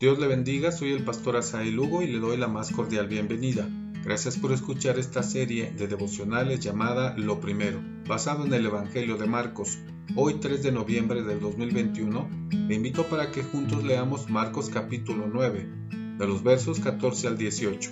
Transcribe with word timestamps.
Dios 0.00 0.18
le 0.18 0.28
bendiga, 0.28 0.72
soy 0.72 0.92
el 0.92 1.04
pastor 1.04 1.36
Asael 1.36 1.74
Lugo 1.74 2.00
y 2.00 2.06
le 2.06 2.20
doy 2.20 2.38
la 2.38 2.48
más 2.48 2.70
cordial 2.70 3.06
bienvenida. 3.06 3.68
Gracias 4.02 4.38
por 4.38 4.50
escuchar 4.50 4.98
esta 4.98 5.22
serie 5.22 5.72
de 5.72 5.88
devocionales 5.88 6.60
llamada 6.60 7.14
Lo 7.18 7.38
Primero, 7.38 7.82
basado 8.08 8.46
en 8.46 8.54
el 8.54 8.64
Evangelio 8.64 9.18
de 9.18 9.26
Marcos. 9.26 9.78
Hoy 10.16 10.36
3 10.40 10.62
de 10.62 10.72
noviembre 10.72 11.22
del 11.22 11.38
2021, 11.40 12.30
le 12.66 12.74
invito 12.74 13.04
para 13.08 13.30
que 13.30 13.42
juntos 13.42 13.84
leamos 13.84 14.30
Marcos 14.30 14.70
capítulo 14.70 15.28
9, 15.30 15.68
de 16.16 16.26
los 16.26 16.42
versos 16.42 16.80
14 16.80 17.28
al 17.28 17.36
18. 17.36 17.90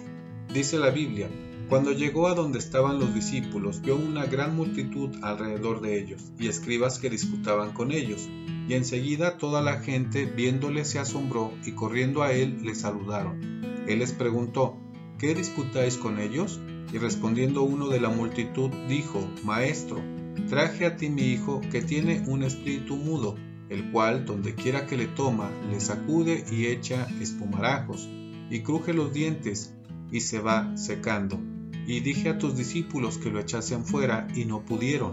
Dice 0.55 0.79
la 0.79 0.89
Biblia, 0.89 1.29
cuando 1.69 1.93
llegó 1.93 2.29
a 2.29 2.35
donde 2.35 2.59
estaban 2.59 2.99
los 2.99 3.15
discípulos, 3.15 3.83
vio 3.83 3.97
una 3.97 4.25
gran 4.25 4.57
multitud 4.57 5.15
alrededor 5.21 5.83
de 5.83 6.01
ellos 6.01 6.33
y 6.39 6.49
escribas 6.49 6.99
que 6.99 7.11
disputaban 7.11 7.73
con 7.73 7.93
ellos 7.93 8.27
y 8.69 8.75
enseguida 8.75 9.39
toda 9.39 9.63
la 9.63 9.81
gente 9.81 10.27
viéndole 10.27 10.85
se 10.85 10.99
asombró 10.99 11.53
y 11.65 11.73
corriendo 11.73 12.23
a 12.23 12.33
él 12.33 12.59
le 12.63 12.75
saludaron. 12.75 13.41
Él 13.89 14.01
les 14.01 14.13
preguntó, 14.13 14.77
¿qué 15.19 15.35
disputáis 15.35 15.97
con 15.97 16.21
ellos? 16.21 16.61
Y 16.93 16.99
respondiendo 16.99 17.63
uno 17.63 17.89
de 17.89 18.01
la 18.01 18.11
multitud 18.11 18.71
dijo, 18.87 19.27
Maestro, 19.43 20.03
traje 20.49 20.85
a 20.85 20.97
ti 20.97 21.09
mi 21.09 21.23
hijo 21.23 21.63
que 21.73 21.81
tiene 21.81 22.23
un 22.27 22.43
espíritu 22.43 22.97
mudo, 22.97 23.37
el 23.71 23.91
cual 23.91 24.27
donde 24.27 24.55
quiera 24.55 24.87
que 24.87 24.99
le 24.99 25.07
toma, 25.07 25.51
le 25.71 25.81
sacude 25.81 26.45
y 26.51 26.67
echa 26.67 27.07
espumarajos, 27.21 28.07
y 28.51 28.61
cruje 28.61 28.93
los 28.93 29.13
dientes, 29.13 29.75
y 30.11 30.21
se 30.21 30.41
va 30.41 30.77
secando. 30.77 31.39
Y 31.87 32.01
dije 32.01 32.31
a 32.31 32.39
tus 32.39 32.57
discípulos 32.57 33.17
que 33.17 33.31
lo 33.31 33.41
echasen 33.41 33.85
fuera, 33.85 34.29
y 34.35 34.45
no 34.45 34.65
pudieron. 34.65 35.13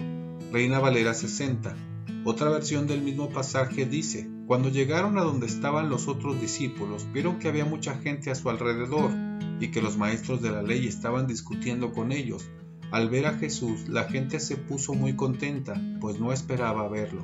Reina 0.52 0.80
Valera 0.80 1.14
60. 1.14 1.95
Otra 2.28 2.50
versión 2.50 2.88
del 2.88 3.04
mismo 3.04 3.30
pasaje 3.30 3.86
dice, 3.86 4.28
cuando 4.48 4.70
llegaron 4.70 5.20
a 5.20 5.22
donde 5.22 5.46
estaban 5.46 5.90
los 5.90 6.08
otros 6.08 6.42
discípulos, 6.42 7.06
vieron 7.14 7.38
que 7.38 7.48
había 7.48 7.66
mucha 7.66 8.00
gente 8.00 8.32
a 8.32 8.36
su 8.36 8.50
alrededor 8.50 9.12
y 9.60 9.70
que 9.70 9.80
los 9.80 9.96
maestros 9.98 10.42
de 10.42 10.50
la 10.50 10.64
ley 10.64 10.88
estaban 10.88 11.28
discutiendo 11.28 11.94
con 11.94 12.12
ellos. 12.12 12.50
Al 12.90 13.12
ver 13.12 13.28
a 13.28 13.38
Jesús, 13.38 13.88
la 13.90 14.06
gente 14.06 14.40
se 14.40 14.58
puso 14.58 14.96
muy 14.96 15.16
contenta, 15.16 15.80
pues 16.02 16.20
no 16.20 16.34
esperaba 16.34 16.90
verlo. 16.90 17.24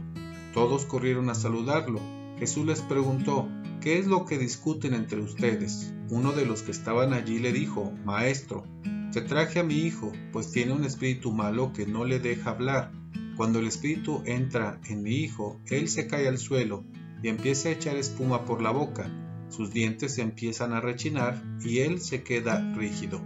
Todos 0.53 0.85
corrieron 0.85 1.31
a 1.31 1.35
saludarlo. 1.35 1.99
Jesús 2.37 2.67
les 2.67 2.81
preguntó, 2.81 3.49
¿qué 3.81 3.97
es 3.97 4.05
lo 4.05 4.27
que 4.27 4.37
discuten 4.37 4.93
entre 4.93 5.19
ustedes? 5.19 5.95
Uno 6.11 6.31
de 6.31 6.45
los 6.45 6.61
que 6.61 6.71
estaban 6.71 7.13
allí 7.13 7.39
le 7.39 7.51
dijo, 7.51 7.91
Maestro, 8.05 8.65
te 9.11 9.21
traje 9.21 9.61
a 9.61 9.63
mi 9.63 9.79
hijo, 9.79 10.11
pues 10.31 10.51
tiene 10.51 10.73
un 10.73 10.83
espíritu 10.83 11.31
malo 11.31 11.73
que 11.73 11.87
no 11.87 12.05
le 12.05 12.19
deja 12.19 12.51
hablar 12.51 13.00
cuando 13.37 13.59
el 13.59 13.67
espíritu 13.67 14.21
entra 14.25 14.79
en 14.87 15.03
mi 15.03 15.15
hijo, 15.15 15.59
él 15.67 15.87
se 15.87 16.07
cae 16.07 16.27
al 16.27 16.37
suelo 16.37 16.83
y 17.23 17.29
empieza 17.29 17.69
a 17.69 17.73
echar 17.73 17.97
espuma 17.97 18.45
por 18.45 18.61
la 18.61 18.71
boca, 18.71 19.09
sus 19.51 19.73
dientes 19.73 20.17
empiezan 20.17 20.71
a 20.71 20.79
rechinar 20.79 21.43
y 21.63 21.79
él 21.79 21.99
se 21.99 22.23
queda 22.23 22.73
rígido. 22.73 23.21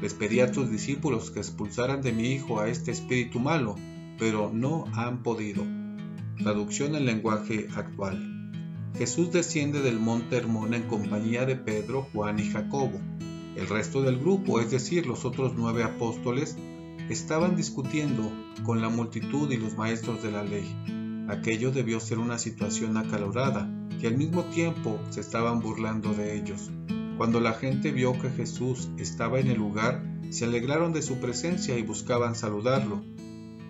Les 0.00 0.14
pedí 0.14 0.38
a 0.38 0.52
tus 0.52 0.70
discípulos 0.70 1.32
que 1.32 1.40
expulsaran 1.40 2.02
de 2.02 2.12
mi 2.12 2.30
hijo 2.32 2.60
a 2.60 2.68
este 2.68 2.92
espíritu 2.92 3.40
malo, 3.40 3.74
pero 4.16 4.52
no 4.52 4.84
han 4.92 5.24
podido. 5.24 5.64
Traducción 6.38 6.94
en 6.94 7.06
lenguaje 7.06 7.66
actual. 7.74 8.52
Jesús 8.96 9.32
desciende 9.32 9.80
del 9.80 9.98
monte 9.98 10.36
Hermón 10.36 10.72
en 10.72 10.84
compañía 10.84 11.44
de 11.44 11.56
Pedro, 11.56 12.06
Juan 12.12 12.38
y 12.38 12.48
Jacobo. 12.48 13.00
El 13.56 13.66
resto 13.68 14.02
del 14.02 14.18
grupo, 14.18 14.60
es 14.60 14.70
decir, 14.70 15.06
los 15.06 15.24
otros 15.24 15.54
nueve 15.56 15.82
apóstoles, 15.82 16.56
estaban 17.08 17.56
discutiendo 17.56 18.32
con 18.64 18.80
la 18.80 18.88
multitud 18.88 19.50
y 19.50 19.56
los 19.56 19.76
maestros 19.76 20.22
de 20.22 20.30
la 20.30 20.42
ley. 20.42 20.66
Aquello 21.28 21.70
debió 21.70 22.00
ser 22.00 22.18
una 22.18 22.38
situación 22.38 22.96
acalorada, 22.96 23.68
y 24.00 24.06
al 24.06 24.16
mismo 24.16 24.44
tiempo 24.44 25.00
se 25.10 25.20
estaban 25.20 25.60
burlando 25.60 26.12
de 26.12 26.36
ellos. 26.36 26.70
Cuando 27.16 27.40
la 27.40 27.54
gente 27.54 27.92
vio 27.92 28.12
que 28.20 28.30
Jesús 28.30 28.90
estaba 28.98 29.40
en 29.40 29.48
el 29.48 29.58
lugar, 29.58 30.02
se 30.30 30.44
alegraron 30.44 30.92
de 30.92 31.02
su 31.02 31.16
presencia 31.16 31.78
y 31.78 31.82
buscaban 31.82 32.34
saludarlo. 32.34 33.02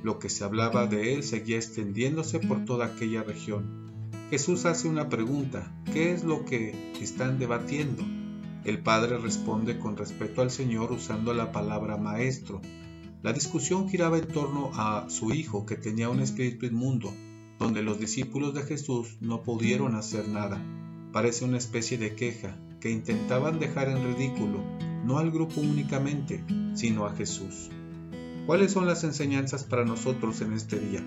Lo 0.02 0.18
que 0.18 0.28
se 0.28 0.44
hablaba 0.44 0.86
de 0.86 1.14
él 1.14 1.22
seguía 1.22 1.56
extendiéndose 1.56 2.40
por 2.40 2.64
toda 2.64 2.86
aquella 2.86 3.22
región. 3.22 3.86
Jesús 4.30 4.64
hace 4.66 4.88
una 4.88 5.08
pregunta, 5.08 5.72
¿qué 5.92 6.12
es 6.12 6.24
lo 6.24 6.44
que 6.44 6.92
están 7.00 7.38
debatiendo? 7.38 8.02
El 8.64 8.82
Padre 8.82 9.18
responde 9.18 9.78
con 9.78 9.96
respeto 9.96 10.42
al 10.42 10.50
Señor 10.50 10.90
usando 10.90 11.32
la 11.32 11.52
palabra 11.52 11.96
maestro, 11.96 12.60
la 13.26 13.32
discusión 13.32 13.88
giraba 13.88 14.18
en 14.18 14.28
torno 14.28 14.70
a 14.74 15.10
su 15.10 15.32
hijo 15.32 15.66
que 15.66 15.74
tenía 15.74 16.08
un 16.08 16.20
espíritu 16.20 16.64
inmundo, 16.64 17.12
donde 17.58 17.82
los 17.82 17.98
discípulos 17.98 18.54
de 18.54 18.62
Jesús 18.62 19.16
no 19.20 19.42
pudieron 19.42 19.96
hacer 19.96 20.28
nada. 20.28 20.62
Parece 21.12 21.44
una 21.44 21.58
especie 21.58 21.98
de 21.98 22.14
queja 22.14 22.56
que 22.78 22.92
intentaban 22.92 23.58
dejar 23.58 23.88
en 23.88 24.14
ridículo 24.14 24.62
no 25.04 25.18
al 25.18 25.32
grupo 25.32 25.60
únicamente, 25.60 26.44
sino 26.74 27.04
a 27.04 27.16
Jesús. 27.16 27.68
¿Cuáles 28.46 28.70
son 28.70 28.86
las 28.86 29.02
enseñanzas 29.02 29.64
para 29.64 29.84
nosotros 29.84 30.40
en 30.40 30.52
este 30.52 30.78
día? 30.78 31.02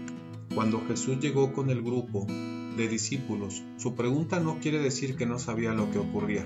Cuando 0.54 0.86
Jesús 0.90 1.22
llegó 1.22 1.54
con 1.54 1.70
el 1.70 1.82
grupo 1.82 2.28
de 2.76 2.90
discípulos, 2.90 3.64
su 3.78 3.96
pregunta 3.96 4.42
no 4.42 4.60
quiere 4.60 4.80
decir 4.80 5.16
que 5.16 5.26
no 5.26 5.40
sabía 5.40 5.72
lo 5.72 5.90
que 5.90 6.00
ocurría. 6.00 6.46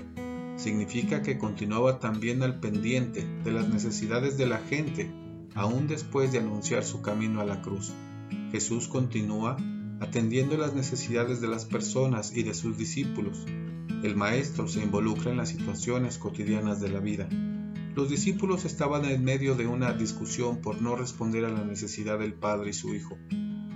Significa 0.54 1.22
que 1.22 1.36
continuaba 1.36 1.98
también 1.98 2.44
al 2.44 2.60
pendiente 2.60 3.26
de 3.42 3.50
las 3.50 3.68
necesidades 3.68 4.38
de 4.38 4.46
la 4.46 4.58
gente 4.58 5.23
aún 5.54 5.86
después 5.86 6.32
de 6.32 6.38
anunciar 6.38 6.84
su 6.84 7.00
camino 7.00 7.40
a 7.40 7.44
la 7.44 7.62
cruz. 7.62 7.92
Jesús 8.50 8.88
continúa 8.88 9.56
atendiendo 10.00 10.56
las 10.56 10.74
necesidades 10.74 11.40
de 11.40 11.48
las 11.48 11.64
personas 11.64 12.36
y 12.36 12.42
de 12.42 12.54
sus 12.54 12.76
discípulos. 12.76 13.44
El 14.02 14.16
Maestro 14.16 14.68
se 14.68 14.82
involucra 14.82 15.30
en 15.30 15.38
las 15.38 15.48
situaciones 15.48 16.18
cotidianas 16.18 16.80
de 16.80 16.90
la 16.90 17.00
vida. 17.00 17.28
Los 17.94 18.10
discípulos 18.10 18.64
estaban 18.64 19.04
en 19.04 19.24
medio 19.24 19.54
de 19.54 19.66
una 19.66 19.92
discusión 19.92 20.60
por 20.60 20.82
no 20.82 20.96
responder 20.96 21.44
a 21.44 21.50
la 21.50 21.64
necesidad 21.64 22.18
del 22.18 22.34
Padre 22.34 22.70
y 22.70 22.72
su 22.72 22.92
Hijo. 22.94 23.16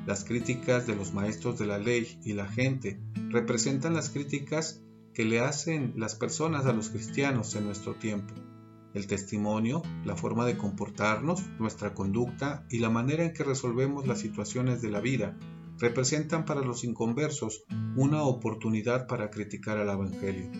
Las 0.06 0.25
críticas 0.25 0.87
de 0.87 0.97
los 0.97 1.15
maestros 1.15 1.59
de 1.59 1.67
la 1.67 1.78
ley 1.78 2.19
y 2.25 2.33
la 2.33 2.49
gente 2.49 3.00
representan 3.31 3.94
las 3.94 4.11
críticas 4.11 4.83
que 5.15 5.25
le 5.25 5.41
hacen 5.41 5.94
las 5.97 6.15
personas 6.15 6.67
a 6.67 6.72
los 6.72 6.91
cristianos 6.91 7.55
en 7.55 7.65
nuestro 7.65 7.94
tiempo. 7.94 8.34
El 8.94 9.06
testimonio, 9.06 9.82
la 10.04 10.16
forma 10.16 10.47
de 10.47 10.56
comportarnos, 10.56 11.44
nuestra 11.59 11.94
conducta 11.94 12.66
y 12.71 12.78
la 12.78 12.88
manera 12.88 13.25
en 13.25 13.34
que 13.34 13.44
resolvemos 13.44 14.06
las 14.06 14.21
situaciones 14.21 14.81
de 14.81 14.91
la 14.91 15.00
vida 15.00 15.37
representan 15.78 16.44
para 16.44 16.62
los 16.62 16.84
inconversos 16.84 17.65
una 17.97 18.22
oportunidad 18.22 19.06
para 19.06 19.31
criticar 19.31 19.78
al 19.78 19.91
Evangelio. 19.91 20.50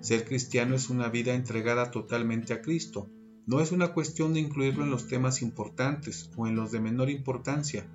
Ser 0.00 0.24
cristiano 0.24 0.74
es 0.74 0.90
una 0.90 1.08
vida 1.08 1.34
entregada 1.34 1.90
totalmente 1.90 2.52
a 2.52 2.60
Cristo. 2.60 3.08
No 3.46 3.60
es 3.60 3.72
una 3.72 3.92
cuestión 3.92 4.34
de 4.34 4.40
incluirlo 4.40 4.84
en 4.84 4.90
los 4.90 5.08
temas 5.08 5.42
importantes 5.42 6.30
o 6.36 6.46
en 6.46 6.56
los 6.56 6.70
de 6.72 6.80
menor 6.80 7.10
importancia. 7.10 7.86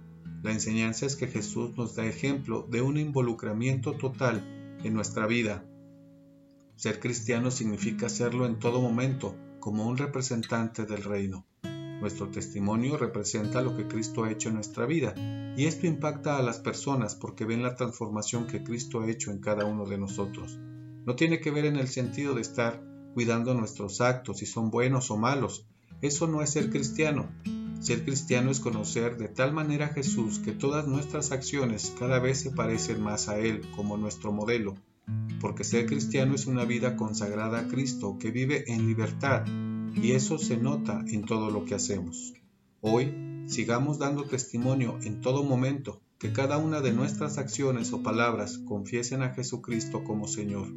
La 0.41 0.51
enseñanza 0.51 1.05
es 1.05 1.15
que 1.15 1.27
Jesús 1.27 1.77
nos 1.77 1.95
da 1.95 2.05
ejemplo 2.05 2.67
de 2.69 2.81
un 2.81 2.97
involucramiento 2.97 3.94
total 3.94 4.77
en 4.83 4.94
nuestra 4.94 5.27
vida. 5.27 5.65
Ser 6.75 6.99
cristiano 6.99 7.49
significa 7.49 8.09
serlo 8.09 8.45
en 8.45 8.59
todo 8.59 8.81
momento, 8.81 9.35
como 9.67 9.85
un 9.85 9.97
representante 9.97 10.85
del 10.85 11.03
reino. 11.03 11.45
Nuestro 12.00 12.29
testimonio 12.29 12.95
representa 12.95 13.61
lo 13.61 13.75
que 13.75 13.85
Cristo 13.85 14.23
ha 14.23 14.31
hecho 14.31 14.47
en 14.47 14.55
nuestra 14.55 14.85
vida 14.85 15.13
y 15.57 15.66
esto 15.66 15.88
impacta 15.88 16.38
a 16.38 16.41
las 16.41 16.59
personas 16.59 17.16
porque 17.16 17.44
ven 17.44 17.63
la 17.63 17.75
transformación 17.75 18.47
que 18.47 18.63
Cristo 18.63 19.01
ha 19.01 19.09
hecho 19.09 19.29
en 19.29 19.41
cada 19.41 19.66
uno 19.66 19.85
de 19.85 19.97
nosotros. 19.97 20.57
No 21.06 21.17
tiene 21.17 21.41
que 21.41 21.51
ver 21.51 21.66
en 21.66 21.75
el 21.75 21.89
sentido 21.89 22.33
de 22.33 22.44
estar 22.44 22.81
cuidando 23.13 23.53
nuestros 23.56 24.00
actos, 24.00 24.38
si 24.38 24.45
son 24.45 24.72
buenos 24.72 25.11
o 25.11 25.17
malos. 25.17 25.67
Eso 26.01 26.27
no 26.27 26.41
es 26.41 26.51
ser 26.51 26.69
cristiano. 26.69 27.27
Ser 27.81 28.06
cristiano 28.06 28.51
es 28.51 28.61
conocer 28.61 29.17
de 29.17 29.27
tal 29.27 29.51
manera 29.51 29.88
a 29.88 29.94
Jesús 29.94 30.39
que 30.39 30.53
todas 30.53 30.88
nuestras 30.88 31.33
acciones 31.33 31.94
cada 32.00 32.19
vez 32.19 32.39
se 32.39 32.51
parecen 32.51 33.01
más 33.01 33.27
a 33.27 33.38
Él 33.38 33.69
como 33.75 33.97
nuestro 33.97 34.31
modelo 34.31 34.75
porque 35.39 35.63
ser 35.63 35.85
cristiano 35.85 36.35
es 36.35 36.47
una 36.47 36.66
vida 36.66 36.95
consagrada 36.95 37.59
a 37.59 37.68
Cristo 37.68 38.18
que 38.19 38.31
vive 38.31 38.65
en 38.68 38.88
libertad 38.88 39.45
y 40.01 40.11
eso 40.11 40.38
se 40.38 40.57
nota 40.57 41.03
en 41.07 41.23
todo 41.23 41.49
lo 41.49 41.65
que 41.65 41.75
hacemos. 41.75 42.33
Hoy 42.81 43.13
sigamos 43.47 43.97
dando 43.97 44.23
testimonio 44.23 44.99
en 45.01 45.21
todo 45.21 45.44
momento 45.44 46.01
que 46.19 46.31
cada 46.31 46.57
una 46.57 46.81
de 46.81 46.94
nuestras 46.94 47.38
acciones 47.38 47.94
o 47.94 48.03
palabras 48.03 48.57
confiesen 48.59 49.21
a 49.21 49.33
Jesucristo 49.33 50.03
como 50.03 50.27
Señor. 50.27 50.67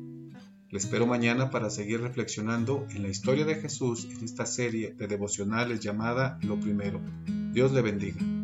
Le 0.70 0.78
espero 0.78 1.06
mañana 1.06 1.50
para 1.50 1.70
seguir 1.70 2.00
reflexionando 2.00 2.86
en 2.90 3.02
la 3.02 3.08
historia 3.08 3.44
de 3.44 3.56
Jesús 3.56 4.06
en 4.10 4.24
esta 4.24 4.46
serie 4.46 4.92
de 4.92 5.08
devocionales 5.08 5.80
llamada 5.80 6.38
Lo 6.42 6.60
Primero. 6.60 7.00
Dios 7.52 7.72
le 7.72 7.82
bendiga. 7.82 8.39